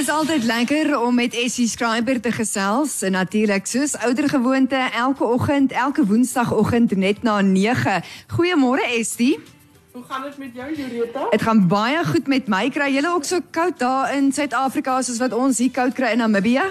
[0.00, 3.02] Dis altyd lekker om met Essie Schreiber te gesels.
[3.04, 8.00] En natuurlik soos ouer gewoonte elke oggend, elke woensdagoggend net na 9.
[8.32, 9.36] Goeiemôre Essie.
[9.92, 11.26] Hoe gaan dit met jou Jureta?
[11.30, 12.70] Dit gaan baie goed met my.
[12.72, 16.24] Kry julle ook so koud daar in Suid-Afrika soos wat ons hier koud kry in
[16.24, 16.64] Namibië?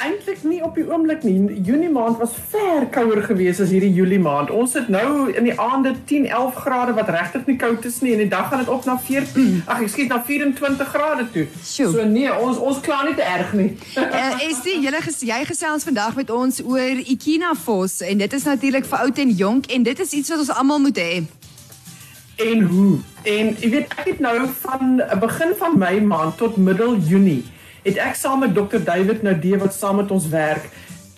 [0.00, 1.60] Eintlik nie op die oomblik nie.
[1.62, 4.48] Junie maand was ver kouer geweest as hierdie Julie maand.
[4.50, 8.14] Ons sit nou in die aande 10, 11 grade wat regtig nie koud is nie
[8.14, 9.58] en die dag gaan dit op na 14.
[9.66, 11.44] Ag, ek skiet na 24 grade toe.
[11.60, 11.90] Sjoe.
[11.92, 13.68] So nee, ons ons kla nie te erg nie.
[14.10, 18.88] Uh, Essie, julle ges jy gesels vandag met ons oor Echinafos en dit is natuurlik
[18.88, 21.12] vir oud en jonk en dit is iets wat ons almal moet hê.
[22.40, 22.98] en hoe?
[23.22, 27.42] En jy weet ek het nou van begin van Mei maand tot middel Junie
[27.84, 30.68] het ek saam met Dr David Nadee wat saam met ons werk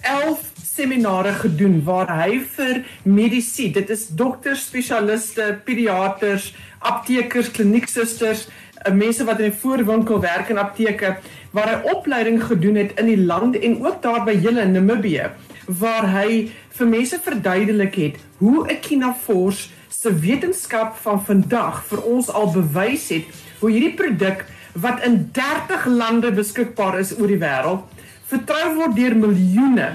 [0.02, 8.46] 11 seminare gedoen waar hy vir medisy, dit is dokters, spesialiste, pediaters, aptekers, klinieksusters,
[8.84, 11.16] eh, mense wat in die voorwinkel werk in apteke
[11.52, 15.30] waar hy opleiding gedoen het in die land en ook daar by julle in Namibië
[15.66, 22.30] waar hy vir mense verduidelik het hoe 'n Kinafors se wetenskap van vandag vir ons
[22.30, 23.24] al bewys het
[23.60, 27.84] hoe hierdie produk wat in 30 lande beskikbaar is oor die wêreld
[28.32, 29.92] vertrou word deur miljoene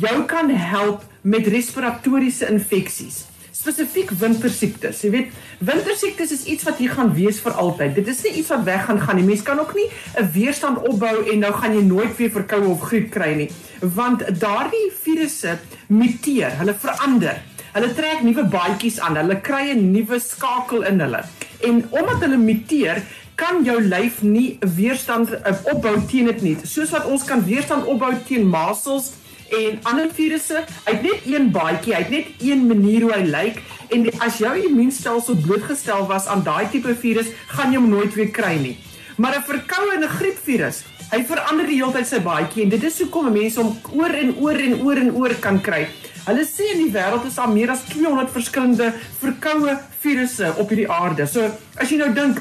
[0.00, 3.24] jou kan help met respiratoriese infeksies
[3.64, 5.00] spesifiek wintersiektes.
[5.04, 7.94] Jy weet, wintersiektes is iets wat hier gaan wees vir altyd.
[7.96, 9.26] Dit is nie iets wat weg gaan gaan nie.
[9.28, 9.88] Mens kan ook nie
[10.20, 13.50] 'n weerstand opbou en nou gaan jy nooit weer verkoue of griep kry nie,
[13.80, 17.42] want daardie virusse muteer, hulle verander.
[17.72, 19.16] Hulle trek nuwe baadjies aan.
[19.16, 21.24] Hulle kry 'n nuwe skakel in hulle.
[21.62, 23.02] En omdat hulle muteer,
[23.34, 26.56] kan jou lyf nie 'n weerstand uh, opbou teen dit nie.
[26.62, 29.12] Soos wat ons kan weerstand opbou teen masels
[29.50, 33.22] en ander virusse, hy het net een baadjie, hy het net een manier hoe hy
[33.22, 33.60] lyk
[33.90, 38.14] en die, as jou immuunstelsel blootgestel was aan daai tipe virus, gaan jy hom nooit
[38.14, 38.76] weer kry nie.
[39.16, 42.82] Maar 'n verkoue en 'n griepvirus, hy verander die hele tyd sy baadjie en dit
[42.82, 45.86] is hoekom mense hom oor en oor en oor en oor kan kry.
[46.24, 50.88] Hulle sê in die wêreld is daar meer as 200 verskillende verkoue virusse op hierdie
[50.90, 51.26] aarde.
[51.26, 52.40] So as jy nou dink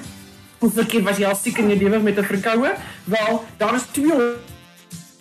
[0.64, 2.72] hoeveel keer was jy al siek in jou lewe met 'n verkoue?
[3.06, 4.40] Wel, daar is 200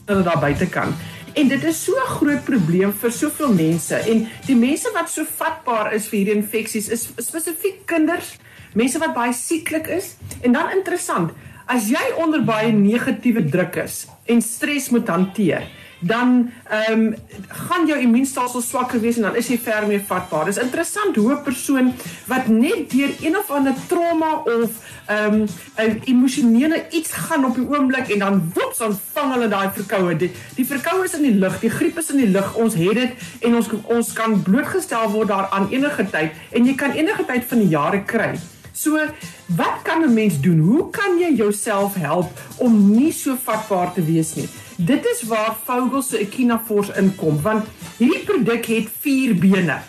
[0.06, 0.94] wat daar buite kan.
[1.34, 5.24] En dit is so 'n groot probleem vir soveel mense en die mense wat so
[5.24, 8.36] vatbaar is vir hierdie infeksies is spesifiek kinders,
[8.74, 11.30] mense wat baie sieklik is en dan interessant,
[11.66, 15.62] as jy onder baie negatiewe druk is en stres moet hanteer,
[16.02, 17.14] dan ehm um,
[17.48, 20.44] gaan jou immuunstelsel swakker wees en dan is jy ver meer vatbaar.
[20.50, 21.92] Dis interessant hoe 'n persoon
[22.26, 24.70] wat net deur een of ander trauma of
[25.06, 25.46] ehm um,
[25.76, 30.16] 'n emosionele iets gaan op die oomblik en dan woeps dan vang hulle daai verkoue.
[30.16, 32.54] Die, die verkoue is in die lug, die griep is in die lug.
[32.54, 36.90] Ons het dit en ons ons kan blootgestel word daaraan enige tyd en jy kan
[36.90, 38.38] enige tyd van die jare kry.
[38.72, 38.98] So,
[39.46, 40.58] wat kan 'n mens doen?
[40.58, 44.48] Hoe kan jy jouself help om nie so vatbaar te wees nie?
[44.76, 47.64] Dit is waar Vogel se Echinafors inkom, want
[47.96, 49.80] hierdie produk het 4 bene.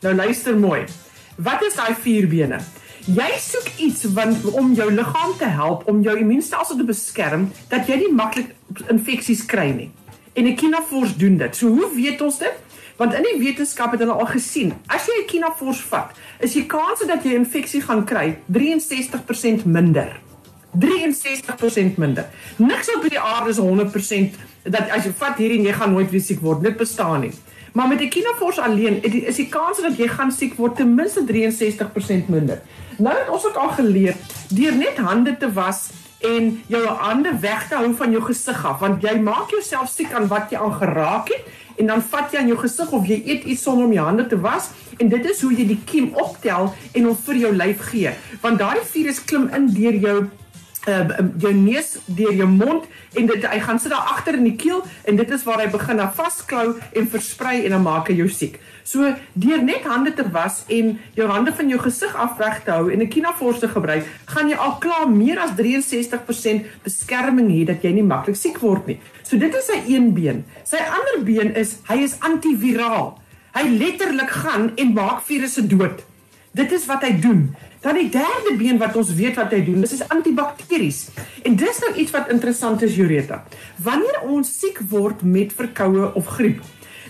[0.00, 0.84] Nou luister mooi.
[1.36, 2.58] Wat is daai 4 bene?
[3.06, 7.86] Jy soek iets want om jou liggaam te help om jou immuunstelsel te beskerm dat
[7.86, 8.54] jy nie maklik
[8.90, 9.90] infeksies kry nie.
[10.32, 11.56] En Echinafors doen dit.
[11.56, 12.65] So hoe weet ons dit?
[12.96, 17.04] Want in die wetenskap het hulle al gesien, as jy Echinafors vat, is die kans
[17.06, 20.20] dat jy 'n infeksie gaan kry 63% minder.
[20.78, 22.28] 63% minder.
[22.56, 26.20] Niks op die aarde is 100% dat as jy vat hierdie jy gaan nooit weer
[26.20, 26.62] siek word.
[26.62, 27.32] Dit bestaan nie.
[27.72, 32.28] Maar met Echinafors alleen is die kans dat jy gaan siek word ten minste 63%
[32.28, 32.62] minder.
[32.98, 34.14] Nou het ons ook al geleer
[34.48, 35.90] deur net hande te was
[36.30, 40.12] en jou hande weg te hou van jou gesig af want jy maak jouself siek
[40.12, 43.20] aan wat jy aan geraak het en dan vat jy aan jou gesig of jy
[43.24, 46.10] eet iets sonder om jou hande te was en dit is hoe jy die kiem
[46.14, 50.18] optel en hom vir jou lyf gee want daardie virus klim in deur jou
[50.86, 52.86] uh, jou neus deur jou mond
[53.18, 55.68] en dit hy gaan sit daar agter in die keel en dit is waar hy
[55.72, 58.60] begin dan vasklou en versprei en dan maak hy jou siek.
[58.86, 59.02] So
[59.34, 62.90] deur net hande te was en jou hande van jou gesig af weg te hou
[62.92, 67.82] en 'n kinafors te gebruik, gaan jy al klaar meer as 63% beskerming hê dat
[67.82, 69.00] jy nie maklik siek word nie.
[69.22, 70.44] So dit is sy een been.
[70.64, 73.18] Sy ander been is hy is antiviraal.
[73.54, 76.04] Hy letterlik gaan en maak virusse dood.
[76.52, 77.56] Dit is wat hy doen.
[77.80, 81.08] Dan die derde been wat ons weet wat hy doen, dis is antibakteries.
[81.44, 83.44] En dis nou iets wat interessant is, Jureta.
[83.76, 86.62] Wanneer ons siek word met verkoue of griep,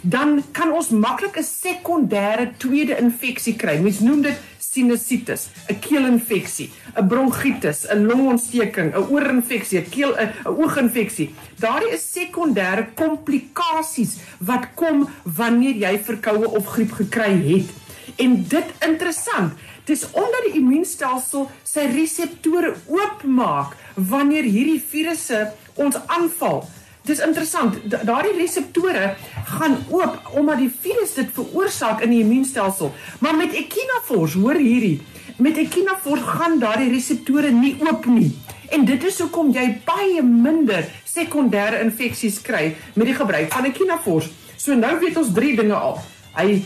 [0.08, 3.78] dan kan ons maklik 'n sekondêre tweede infeksie kry.
[3.78, 10.30] Mens noem dit sinusitis, 'n keelinfeksie, 'n bronkietis, 'n longontsteking, 'n oorinfeksie, 'n keel 'n
[10.44, 11.34] ooginfeksie.
[11.58, 17.68] Daardie is sekondêre komplikasies wat kom wanneer jy verkoue of griep gekry het.
[18.16, 19.52] En dit interessant,
[19.84, 26.68] dis omdat die immuunstelsel sy reseptore oopmaak wanneer hierdie virusse ons aanval.
[27.06, 29.14] Dis interessant, daardie reseptore
[29.46, 32.92] gaan oop omdat die virus dit veroorsaak in die immuunstelsel.
[33.22, 35.00] Maar met Echinafors, hoor hierdie,
[35.36, 38.32] met Echinafors gaan daardie reseptore nie oop nie.
[38.74, 44.30] En dit is hoekom jy baie minder sekondêre infeksies kry met die gebruik van Echinafors.
[44.56, 46.00] So nou weet ons drie dinge al.
[46.36, 46.64] Hy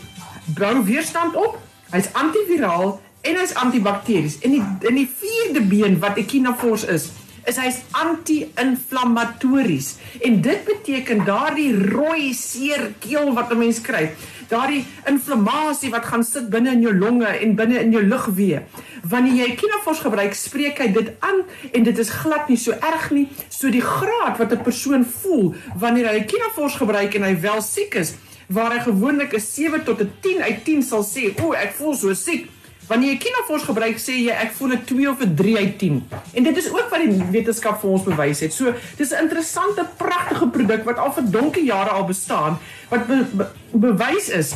[0.57, 1.59] bou weerstand op,
[1.93, 4.39] hy's antiviraal en hy's antibakteries.
[4.41, 7.11] En die in die vierde been wat Echinafors is,
[7.45, 9.95] is hy's anti-inflammatories.
[10.21, 14.09] En dit beteken daardie rooi seer keel wat 'n mens kry
[14.51, 18.63] daardie inflammasie wat gaan sit binne in jou longe en binne in jou lugweë.
[19.11, 23.09] Wanneer jy kinafos gebruik spreek hy dit aan en dit is glad nie so erg
[23.15, 23.27] nie.
[23.49, 27.95] So die graad wat 'n persoon voel wanneer hy kinafos gebruik en hy wel siek
[27.95, 28.15] is
[28.47, 31.95] waar hy gewoonlik 'n 7 tot 'n 10 uit 10 sal sê o ek voel
[31.95, 32.49] so siek
[32.91, 36.07] Wanneer jy Kinafors gebruik, sê jy ek voel 'n 2 of 'n 3 uit 10.
[36.33, 38.53] En dit is ook wat die wetenskap vir ons bewys het.
[38.53, 42.59] So, dis 'n interessante, pragtige produk wat al vir donkie jare al bestaan
[42.89, 44.53] wat be be bewys is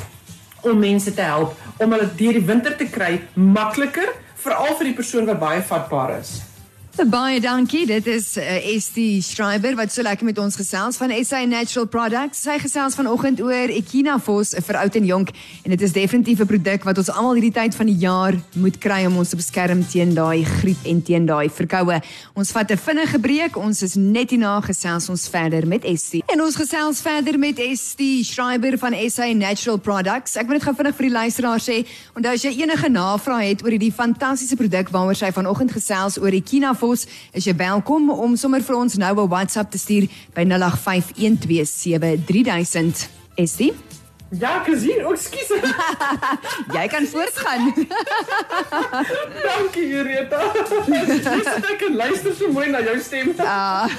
[0.62, 4.94] om mense te help om hulle deur die winter te kry makliker, veral vir die
[4.94, 6.55] persoon wat baie vatbaar is.
[6.96, 7.84] Baie dankie.
[7.86, 12.46] Dit is uh, Estie Schreiber wat so lekker met ons gesels van SA Natural Products.
[12.46, 16.88] Sy gesels vanoggend oor Echinafos vir oud en jonk en dit is definitief 'n produk
[16.88, 20.16] wat ons almal hierdie tyd van die jaar moet kry om ons te beskerm teen
[20.16, 22.00] daai griep en teen daai verkoue.
[22.34, 23.58] Ons vat 'n vinnige breek.
[23.58, 26.24] Ons is net hierna gesels ons verder met Estie.
[26.32, 30.38] En ons gesels verder met Estie Schreiber van SA Natural Products.
[30.38, 33.64] Ek wil net gou vinnig vir die luisteraars sê, onthou as jy enige navrae het
[33.64, 37.08] oor hierdie fantastiese produk waaroor sy vanoggend gesels oor Echinafos Vos, is
[37.46, 43.10] jy welkom om sommer vir ons nou 'n WhatsApp te stuur by 0851273000.
[43.36, 43.74] Estie?
[44.30, 45.48] Ja, gesien, ekskuus.
[46.78, 47.74] jy kan voortgaan.
[49.48, 50.52] Dankie, Rita.
[51.70, 53.34] Ek kan luister so mooi na jou stem.
[53.40, 53.90] Ah.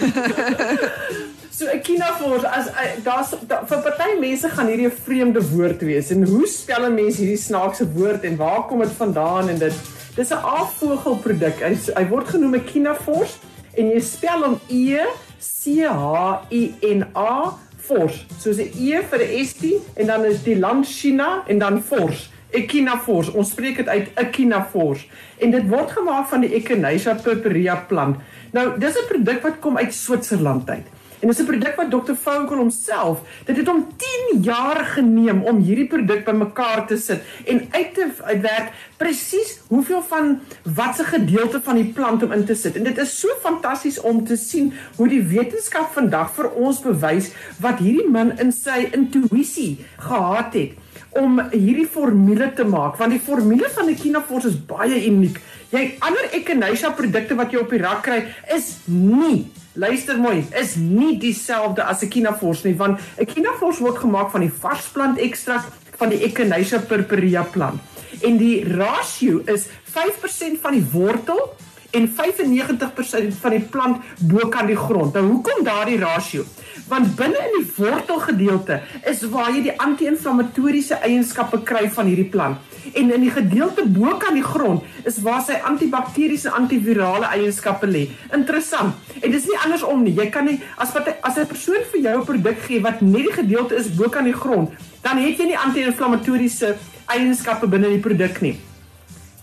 [1.56, 5.41] So ek kina vir as eh, daar's da, vir party mense gaan hierdie 'n vreemde
[5.55, 9.49] woord wees en hoe spel 'n mens hierdie snaakse woord en waar kom dit vandaan
[9.49, 9.73] en dit
[10.16, 11.60] Dis 'n afvogelproduk.
[11.60, 13.36] Hy hy word genoem Echinafors
[13.76, 15.04] en jy spel hom E
[15.38, 18.24] C H I N A Fors.
[18.40, 21.82] Soos 'n E vir 'n S T en dan is die land China en dan
[21.82, 22.30] Fors.
[22.50, 23.28] Echinafors.
[23.30, 25.06] Ons spreek dit uit Echinafors
[25.38, 28.16] en dit word gemaak van die Echinacea purpurea plant.
[28.52, 30.86] Nou, dis 'n produk wat kom uit Switserland uit.
[31.20, 32.14] En dis 'n produk wat Dr.
[32.14, 37.68] Founkel homself, dit het hom 10 jaar geneem om hierdie produk bymekaar te sit en
[37.70, 42.76] uit te uitwerk presies hoeveel van watse gedeelte van die plant om in te sit.
[42.76, 47.32] En dit is so fantasties om te sien hoe die wetenskap vandag vir ons bewys
[47.60, 50.72] wat hierdie man in sy intuïsie gehad het
[51.16, 55.40] om hierdie formule te maak want die formule van Echinafors is baie uniek.
[55.72, 58.24] Jy ander Echinacea produkte wat jy op die rak kry
[58.54, 59.46] is nie
[59.76, 64.40] Luister mooi, is nie dieselfde as 'n Echinafors nie, want 'n Echinafors word gemaak van
[64.40, 65.69] die varsplant ekstrakt
[65.99, 67.81] van die Echinacea purpurea plant.
[68.23, 71.56] En die rasio is 5% van die wortel
[71.91, 75.15] en 95% van die plant bo kan die grond.
[75.15, 76.44] Nou hoekom daardie rasio?
[76.88, 78.81] Want binne in die wortelgedeelte
[79.11, 82.62] is waar jy die anti-inflammatoriese eienskappe kry van hierdie plant.
[82.94, 88.06] En in die gedeelte bo kan die grond is waar sy antibakteriese antivirale eienskappe lê.
[88.35, 88.94] Interessant.
[89.21, 90.15] En dis nie andersom nie.
[90.15, 93.26] Jy kan nie as wat as 'n persoon vir jou 'n produk gee wat net
[93.26, 94.71] die gedeelte is bo kan die grond,
[95.02, 96.76] dan het jy nie anti-inflammatoriese
[97.07, 98.57] eienskappe binne die produk nie.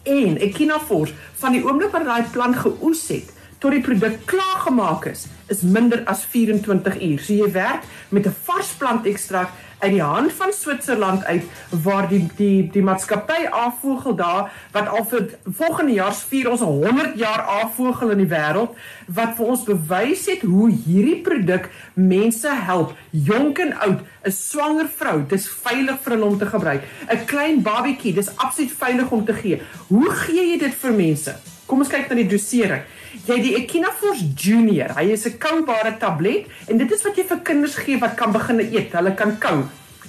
[0.04, 3.32] En Echinafors van die oomblik wat daai plant geoes het
[3.64, 7.22] tot die produk klaar gemaak is, is minder as 24 uur.
[7.24, 11.44] So jy werk met 'n vars plant ekstrakt uit die hand van Switserland uit
[11.84, 15.28] waar die die die maatskappy Afvogel daar wat al vir
[15.60, 20.46] volgende jaar vier ons 100 jaar Afvogel in die wêreld wat vir ons bewys het
[20.48, 26.26] hoe hierdie produk mense help, jonk en oud, 'n swanger vrou, dis veilig vir hulle
[26.26, 26.84] om te gebruik.
[27.10, 29.62] 'n Klein babatjie, dis absoluut veilig om te gee.
[29.88, 31.36] Hoe gee jy dit vir mense?
[31.74, 32.84] Kom ons kyk na die dosering.
[33.26, 34.92] Jy die Echinafors Junior.
[34.94, 38.32] Hy is 'n koubare tablet en dit is wat jy vir kinders gee wat kan
[38.32, 38.94] begin eet.
[38.94, 39.64] Hulle kan kou.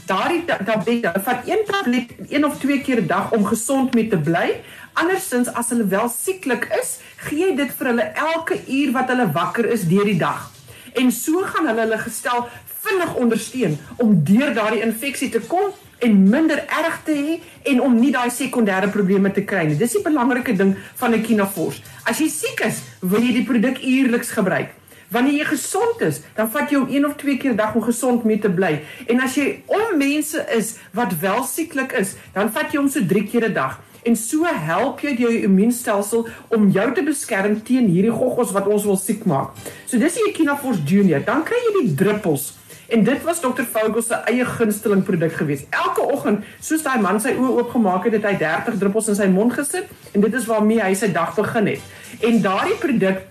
[0.04, 4.18] Daardie tablet, vat een tablet een of twee keer 'n dag om gesond mee te
[4.18, 4.60] bly.
[4.92, 9.32] Andersins as hulle wel sieklik is, gee jy dit vir hulle elke uur wat hulle
[9.32, 10.50] wakker is deur die dag.
[10.92, 12.48] En so gaan hulle hulle gestel
[12.84, 15.72] vinnig ondersteun om deur daardie infeksie te kom
[16.04, 17.38] en minder erg te hê
[17.72, 19.78] en om nie daai sekondêre probleme te kry nie.
[19.80, 21.82] Dis die belangrike ding van 'n Kinafors.
[22.04, 24.70] As jy siek is, wil jy die produk uierliks gebruik.
[25.10, 27.82] Wanneer jy gesond is, dan vat jy hom een of twee keer 'n dag om
[27.82, 28.82] gesond mee te bly.
[29.06, 33.00] En as jy om mense is wat wel sieklik is, dan vat jy hom so
[33.00, 33.80] 3 keer 'n dag.
[34.04, 38.84] en so help jy jou immuunstelsel om jou te beskerm teen hierdie goggos wat ons
[38.84, 39.56] wil siek maak.
[39.86, 42.52] So dis die Echinafors Junior, dan kry jy die druppels.
[42.88, 43.64] En dit was Dr.
[43.72, 45.66] Vogel se eie gunsteling produk geweest.
[45.70, 49.28] Elke oggend, soos daai man sy oë oopgemaak het, het hy 30 druppels in sy
[49.32, 51.94] mond gesit en dit is waarmee hy sy dag begin het.
[52.20, 53.22] En daardie produk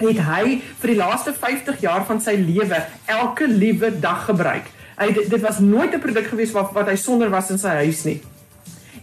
[0.00, 4.68] het hy vir die laaste 50 jaar van sy lewe elke liewe dag gebruik.
[5.00, 8.04] Hy dit was nooit 'n produk geweest wat wat hy sonder was in sy huis
[8.04, 8.20] nie.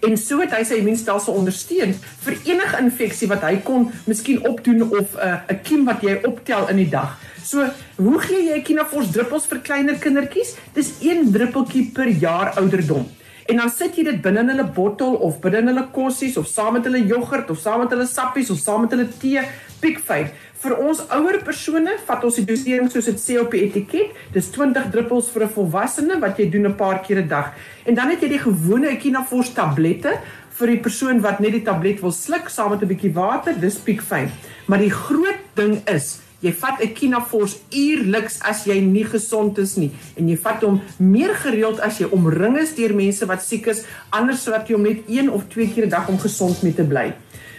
[0.06, 4.84] En so het hy sy immuunstelsel ondersteun vir enige infeksie wat hy kon miskien opdoen
[4.86, 7.18] of 'n uh, 'n kiem wat jy optel in die dag.
[7.44, 7.64] So,
[7.96, 10.56] hoe gee jy Kinafors druppels vir kleiner kindertjies?
[10.74, 13.06] Dis 1 druppeltjie per jaar ouderdom.
[13.48, 16.50] En dan sit jy dit binne in hulle bottel of binne in hulle kossies of
[16.52, 19.40] saam met hulle jogurt of saam met hulle sappies of saam met hulle tee,
[19.80, 20.28] piekfyn.
[20.68, 24.18] Vir ons ouer persone vat ons die dosering soos dit sê op die etiket.
[24.36, 27.54] Dis 20 druppels vir 'n volwassene wat jy doen 'n paar keer 'n dag.
[27.86, 30.20] En dan het jy die gewone Ekinafors tablette
[30.60, 33.54] vir die persoon wat net die tablet wil sluk saam met 'n bietjie water.
[33.58, 34.30] Dis piekfyn.
[34.68, 39.76] Maar die groot ding is Jy vat 'n Kinafors uierliks as jy nie gesond is
[39.76, 43.66] nie en jy vat hom meer gereeld as jy omring is deur mense wat siek
[43.68, 46.74] is, anders sou jy hom net 1 of 2 keer 'n dag om gesond mee
[46.74, 47.14] te bly.